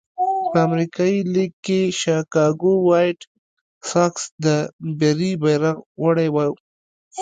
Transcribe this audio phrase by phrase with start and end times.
[0.51, 3.19] په امریکایي لېګ کې شکاګو وایټ
[3.89, 4.45] ساکس د
[4.99, 6.49] بري بیرغ وړی وو.